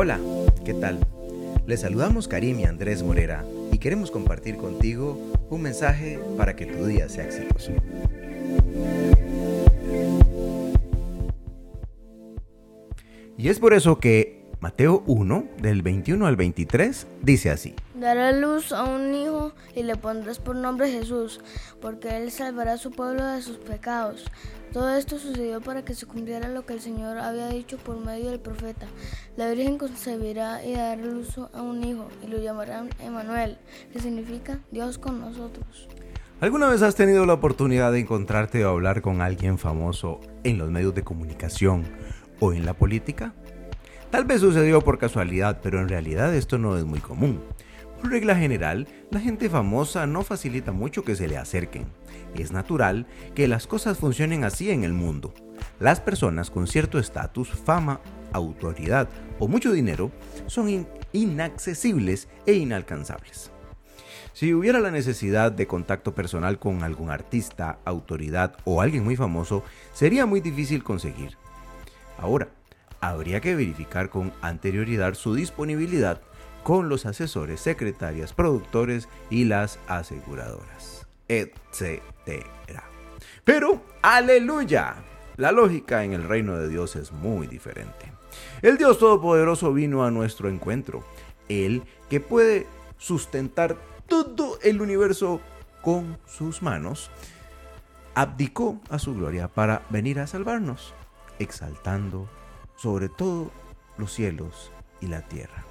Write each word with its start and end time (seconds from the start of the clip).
Hola, 0.00 0.20
¿qué 0.64 0.74
tal? 0.74 1.00
Les 1.66 1.80
saludamos 1.80 2.28
Karim 2.28 2.60
y 2.60 2.64
Andrés 2.66 3.02
Morera 3.02 3.44
y 3.72 3.78
queremos 3.78 4.12
compartir 4.12 4.56
contigo 4.56 5.18
un 5.50 5.60
mensaje 5.60 6.20
para 6.36 6.54
que 6.54 6.66
tu 6.66 6.86
día 6.86 7.08
sea 7.08 7.24
exitoso. 7.24 7.72
Y 13.36 13.48
es 13.48 13.58
por 13.58 13.74
eso 13.74 13.98
que 13.98 14.37
Mateo 14.60 15.04
1, 15.06 15.44
del 15.62 15.82
21 15.82 16.26
al 16.26 16.34
23, 16.34 17.06
dice 17.22 17.50
así. 17.50 17.76
Dará 17.94 18.32
luz 18.32 18.72
a 18.72 18.82
un 18.82 19.14
hijo 19.14 19.52
y 19.76 19.84
le 19.84 19.94
pondrás 19.94 20.40
por 20.40 20.56
nombre 20.56 20.90
Jesús, 20.90 21.40
porque 21.80 22.16
él 22.16 22.32
salvará 22.32 22.72
a 22.72 22.76
su 22.76 22.90
pueblo 22.90 23.24
de 23.24 23.40
sus 23.40 23.58
pecados. 23.58 24.24
Todo 24.72 24.96
esto 24.96 25.20
sucedió 25.20 25.60
para 25.60 25.84
que 25.84 25.94
se 25.94 26.06
cumpliera 26.06 26.48
lo 26.48 26.66
que 26.66 26.72
el 26.72 26.80
Señor 26.80 27.18
había 27.18 27.46
dicho 27.50 27.78
por 27.78 28.04
medio 28.04 28.30
del 28.30 28.40
profeta. 28.40 28.88
La 29.36 29.48
Virgen 29.48 29.78
concebirá 29.78 30.64
y 30.64 30.72
dará 30.72 31.00
luz 31.00 31.38
a 31.38 31.62
un 31.62 31.84
hijo 31.84 32.08
y 32.24 32.26
lo 32.26 32.38
llamarán 32.38 32.90
Emanuel, 32.98 33.58
que 33.92 34.00
significa 34.00 34.58
Dios 34.72 34.98
con 34.98 35.20
nosotros. 35.20 35.88
¿Alguna 36.40 36.68
vez 36.68 36.82
has 36.82 36.96
tenido 36.96 37.26
la 37.26 37.34
oportunidad 37.34 37.92
de 37.92 38.00
encontrarte 38.00 38.64
o 38.64 38.70
hablar 38.70 39.02
con 39.02 39.22
alguien 39.22 39.56
famoso 39.56 40.20
en 40.42 40.58
los 40.58 40.68
medios 40.68 40.96
de 40.96 41.04
comunicación 41.04 41.84
o 42.40 42.52
en 42.52 42.66
la 42.66 42.74
política? 42.74 43.34
Tal 44.10 44.24
vez 44.24 44.40
sucedió 44.40 44.80
por 44.80 44.98
casualidad, 44.98 45.60
pero 45.62 45.80
en 45.80 45.88
realidad 45.88 46.34
esto 46.34 46.56
no 46.56 46.78
es 46.78 46.84
muy 46.84 47.00
común. 47.00 47.42
Por 48.00 48.10
regla 48.10 48.36
general, 48.36 48.88
la 49.10 49.20
gente 49.20 49.50
famosa 49.50 50.06
no 50.06 50.22
facilita 50.22 50.72
mucho 50.72 51.04
que 51.04 51.14
se 51.14 51.28
le 51.28 51.36
acerquen. 51.36 51.86
Es 52.34 52.50
natural 52.50 53.06
que 53.34 53.48
las 53.48 53.66
cosas 53.66 53.98
funcionen 53.98 54.44
así 54.44 54.70
en 54.70 54.82
el 54.82 54.94
mundo. 54.94 55.34
Las 55.78 56.00
personas 56.00 56.50
con 56.50 56.66
cierto 56.66 56.98
estatus, 56.98 57.50
fama, 57.50 58.00
autoridad 58.32 59.08
o 59.38 59.46
mucho 59.46 59.72
dinero 59.72 60.10
son 60.46 60.86
inaccesibles 61.12 62.28
e 62.46 62.54
inalcanzables. 62.54 63.50
Si 64.32 64.54
hubiera 64.54 64.80
la 64.80 64.90
necesidad 64.90 65.52
de 65.52 65.66
contacto 65.66 66.14
personal 66.14 66.58
con 66.58 66.82
algún 66.82 67.10
artista, 67.10 67.78
autoridad 67.84 68.56
o 68.64 68.80
alguien 68.80 69.04
muy 69.04 69.16
famoso, 69.16 69.64
sería 69.92 70.24
muy 70.24 70.40
difícil 70.40 70.82
conseguir. 70.82 71.36
Ahora, 72.18 72.48
habría 73.00 73.40
que 73.40 73.54
verificar 73.54 74.10
con 74.10 74.32
anterioridad 74.40 75.14
su 75.14 75.34
disponibilidad 75.34 76.20
con 76.62 76.88
los 76.88 77.06
asesores, 77.06 77.60
secretarias, 77.60 78.32
productores 78.34 79.08
y 79.30 79.44
las 79.44 79.78
aseguradoras, 79.88 81.06
etc. 81.28 82.02
Pero, 83.44 83.82
aleluya, 84.02 84.96
la 85.38 85.52
lógica 85.52 86.04
en 86.04 86.12
el 86.12 86.24
reino 86.24 86.58
de 86.58 86.68
Dios 86.68 86.96
es 86.96 87.12
muy 87.12 87.46
diferente. 87.46 88.12
El 88.60 88.76
Dios 88.76 88.98
Todopoderoso 88.98 89.72
vino 89.72 90.04
a 90.04 90.10
nuestro 90.10 90.50
encuentro, 90.50 91.02
Él 91.48 91.82
que 92.10 92.20
puede 92.20 92.66
sustentar 92.98 93.78
todo 94.06 94.58
el 94.62 94.82
universo 94.82 95.40
con 95.80 96.18
sus 96.26 96.60
manos, 96.60 97.10
abdicó 98.14 98.78
a 98.90 98.98
su 98.98 99.14
gloria 99.14 99.48
para 99.48 99.82
venir 99.88 100.20
a 100.20 100.26
salvarnos, 100.26 100.92
exaltando 101.38 102.28
sobre 102.78 103.08
todo 103.10 103.50
los 103.98 104.12
cielos 104.12 104.72
y 105.00 105.08
la 105.08 105.22
tierra. 105.22 105.64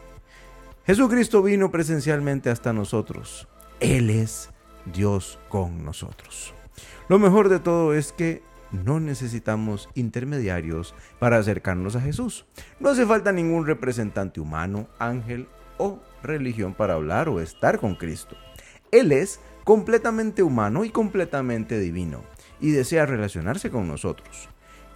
Jesucristo 0.86 1.41
vino 1.41 1.72
presencialmente 1.72 2.50
hasta 2.50 2.73
nosotros. 2.73 3.47
Él 3.80 4.09
es 4.09 4.52
Dios 4.86 5.39
con 5.50 5.83
nosotros. 5.83 6.53
Lo 7.09 7.17
mejor 7.19 7.50
de 7.50 7.59
todo 7.59 7.94
es 7.94 8.11
que 8.11 8.41
no 8.72 9.00
necesitamos 9.00 9.89
intermediarios 9.95 10.94
para 11.19 11.38
acercarnos 11.38 11.95
a 11.95 12.02
Jesús. 12.02 12.45
No 12.80 12.89
hace 12.89 13.05
falta 13.05 13.31
ningún 13.31 13.66
representante 13.66 14.39
humano, 14.39 14.88
ángel 15.00 15.47
o 15.78 16.00
religión 16.23 16.73
para 16.73 16.95
hablar 16.95 17.30
o 17.30 17.39
estar 17.39 17.80
con 17.80 17.95
Cristo. 17.95 18.35
Él 18.91 19.11
es 19.11 19.39
completamente 19.63 20.44
humano 20.44 20.85
y 20.85 20.90
completamente 20.90 21.79
divino 21.79 22.22
y 22.59 22.72
desea 22.72 23.06
relacionarse 23.06 23.69
con 23.69 23.88
nosotros. 23.88 24.50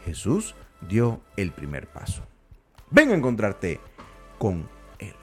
Jesús 0.06 0.56
dio 0.88 1.22
el 1.38 1.52
primer 1.52 1.88
paso. 1.88 2.24
Ven 2.90 3.12
a 3.12 3.16
encontrarte 3.16 3.80
con 4.38 4.68
Él. 5.00 5.16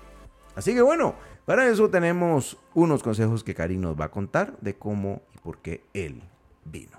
Así 0.55 0.75
que 0.75 0.83
bueno, 0.83 1.15
para 1.45 1.67
eso 1.67 1.91
tenemos 1.91 2.57
unos 2.75 3.03
consejos 3.03 3.45
que 3.45 3.55
Karim 3.55 3.81
nos 3.81 3.99
va 3.99 4.07
a 4.07 4.11
contar 4.11 4.57
de 4.61 4.75
cómo 4.75 5.23
y 5.35 5.39
por 5.39 5.59
qué 5.59 5.85
Él 5.95 6.23
vino. 6.65 6.99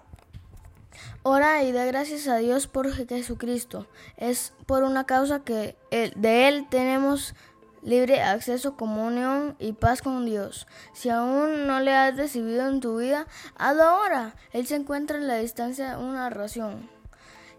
Ora 1.23 1.63
y 1.63 1.71
da 1.71 1.85
gracias 1.85 2.27
a 2.27 2.37
Dios 2.37 2.67
por 2.67 2.91
Jesucristo. 2.91 3.87
Es 4.17 4.53
por 4.65 4.83
una 4.83 5.05
causa 5.05 5.43
que 5.43 5.75
de 5.91 6.47
Él 6.47 6.67
tenemos 6.69 7.35
libre 7.83 8.21
acceso, 8.21 8.75
comunión 8.75 9.55
y 9.59 9.73
paz 9.73 10.01
con 10.01 10.25
Dios. 10.25 10.67
Si 10.93 11.09
aún 11.09 11.67
no 11.67 11.79
le 11.79 11.93
has 11.93 12.17
recibido 12.17 12.67
en 12.67 12.79
tu 12.79 12.97
vida, 12.97 13.27
hazlo 13.55 13.83
ahora. 13.83 14.35
Él 14.51 14.67
se 14.67 14.75
encuentra 14.75 15.17
en 15.17 15.27
la 15.27 15.37
distancia 15.37 15.91
de 15.91 16.03
una 16.03 16.25
oración. 16.25 16.89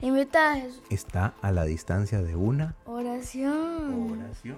Invita 0.03 0.53
a 0.53 0.57
Jesús. 0.57 0.83
Está 0.89 1.35
a 1.43 1.53
la 1.53 1.65
distancia 1.65 2.23
de 2.23 2.35
una 2.35 2.75
oración. 2.87 4.13
oración. 4.13 4.57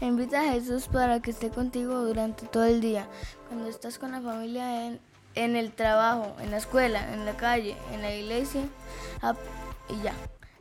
Invita 0.00 0.40
a 0.40 0.52
Jesús 0.52 0.88
para 0.88 1.20
que 1.20 1.30
esté 1.30 1.50
contigo 1.50 2.04
durante 2.04 2.46
todo 2.46 2.64
el 2.64 2.80
día. 2.80 3.06
Cuando 3.48 3.68
estás 3.68 3.98
con 3.98 4.12
la 4.12 4.20
familia 4.20 4.86
en, 4.86 5.00
en 5.34 5.56
el 5.56 5.72
trabajo, 5.72 6.34
en 6.40 6.50
la 6.50 6.56
escuela, 6.56 7.12
en 7.14 7.24
la 7.24 7.36
calle, 7.36 7.76
en 7.92 8.02
la 8.02 8.12
iglesia. 8.14 8.62
y 9.88 10.02
ya. 10.02 10.14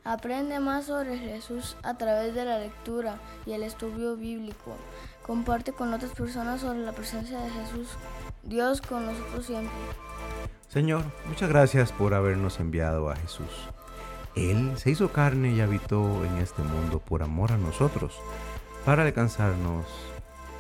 Aprende 0.04 0.60
más 0.60 0.86
sobre 0.86 1.18
Jesús 1.18 1.76
a 1.84 1.98
través 1.98 2.34
de 2.34 2.46
la 2.46 2.60
lectura 2.60 3.20
y 3.46 3.52
el 3.52 3.64
estudio 3.64 4.16
bíblico. 4.16 4.76
Comparte 5.22 5.74
con 5.74 5.94
otras 5.94 6.12
personas 6.12 6.62
sobre 6.62 6.80
la 6.80 6.94
presencia 6.94 7.38
de 7.40 7.50
Jesús, 7.50 7.90
Dios 8.44 8.80
con 8.82 9.06
nosotros 9.06 9.46
siempre. 9.46 9.74
Señor, 10.70 11.04
muchas 11.28 11.50
gracias 11.50 11.92
por 11.92 12.14
habernos 12.14 12.60
enviado 12.62 13.10
a 13.10 13.18
Jesús. 13.18 13.68
Él 14.38 14.78
se 14.78 14.92
hizo 14.92 15.12
carne 15.12 15.52
y 15.52 15.62
habitó 15.62 16.24
en 16.24 16.38
este 16.38 16.62
mundo 16.62 17.00
por 17.00 17.24
amor 17.24 17.52
a 17.52 17.58
nosotros, 17.58 18.20
para 18.86 19.02
alcanzarnos 19.02 19.88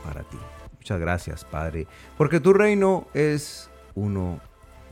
para 0.03 0.23
ti. 0.23 0.39
Muchas 0.77 0.99
gracias, 0.99 1.45
Padre, 1.45 1.85
porque 2.17 2.39
tu 2.39 2.53
reino 2.53 3.07
es 3.13 3.69
uno 3.93 4.39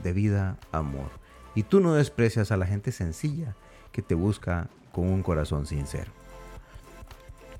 de 0.04 0.12
vida, 0.12 0.56
amor, 0.70 1.10
y 1.56 1.64
tú 1.64 1.80
no 1.80 1.94
desprecias 1.94 2.52
a 2.52 2.56
la 2.56 2.66
gente 2.66 2.92
sencilla 2.92 3.56
que 3.90 4.02
te 4.02 4.14
busca 4.14 4.68
con 4.92 5.08
un 5.08 5.24
corazón 5.24 5.66
sincero. 5.66 6.12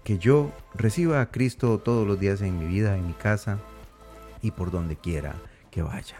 Que 0.05 0.19
yo 0.19 0.53
reciba 0.75 1.21
a 1.21 1.33
Cristo 1.33 1.79
todos 1.81 2.07
los 2.07 2.21
días 2.21 2.41
en 2.41 2.57
mi 2.57 2.67
vida, 2.67 2.97
en 2.97 3.05
mi 3.05 3.15
casa 3.15 3.59
y 4.43 4.53
por 4.53 4.71
donde 4.71 4.95
quiera 4.95 5.35
que 5.73 5.83
vaya. 5.83 6.17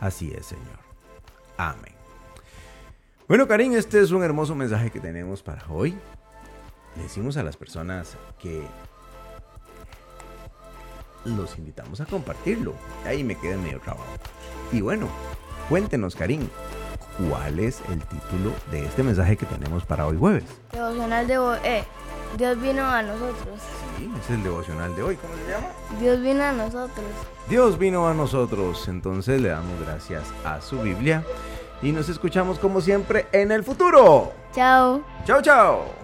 Así 0.00 0.32
es, 0.32 0.46
Señor. 0.46 0.78
Amén. 1.56 1.97
Bueno, 3.28 3.46
Karim, 3.46 3.74
este 3.74 4.00
es 4.00 4.10
un 4.10 4.22
hermoso 4.22 4.54
mensaje 4.54 4.90
que 4.90 5.00
tenemos 5.00 5.42
para 5.42 5.62
hoy. 5.68 5.94
Le 6.96 7.02
decimos 7.02 7.36
a 7.36 7.42
las 7.42 7.58
personas 7.58 8.16
que 8.38 8.62
los 11.26 11.58
invitamos 11.58 12.00
a 12.00 12.06
compartirlo. 12.06 12.72
Ahí 13.04 13.22
me 13.22 13.34
quedé 13.34 13.58
medio 13.58 13.80
trabajo. 13.80 14.06
Y 14.72 14.80
bueno, 14.80 15.08
cuéntenos, 15.68 16.16
Karim, 16.16 16.48
¿cuál 17.28 17.58
es 17.58 17.82
el 17.90 18.00
título 18.00 18.50
de 18.70 18.86
este 18.86 19.02
mensaje 19.02 19.36
que 19.36 19.44
tenemos 19.44 19.84
para 19.84 20.06
hoy 20.06 20.16
jueves? 20.16 20.44
Devocional 20.72 21.26
de 21.26 21.36
hoy. 21.36 21.58
Eh, 21.64 21.84
Dios 22.38 22.58
vino 22.62 22.82
a 22.82 23.02
nosotros. 23.02 23.60
Sí, 23.98 24.10
es 24.18 24.30
el 24.30 24.42
devocional 24.42 24.96
de 24.96 25.02
hoy. 25.02 25.16
¿Cómo 25.16 25.34
se 25.34 25.50
llama? 25.50 25.68
Dios 26.00 26.22
vino 26.22 26.44
a 26.44 26.52
nosotros. 26.52 27.06
Dios 27.50 27.78
vino 27.78 28.08
a 28.08 28.14
nosotros. 28.14 28.88
Entonces 28.88 29.38
le 29.42 29.50
damos 29.50 29.78
gracias 29.82 30.24
a 30.46 30.62
su 30.62 30.80
Biblia 30.80 31.22
y 31.82 31.92
nos 31.92 32.08
escuchamos 32.08 32.58
como 32.58 32.80
siempre 32.80 33.26
en 33.32 33.52
el 33.52 33.64
futuro. 33.64 34.32
Chao. 34.52 35.02
Chao, 35.24 35.42
chao. 35.42 35.98